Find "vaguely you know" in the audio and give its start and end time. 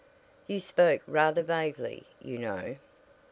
1.43-2.77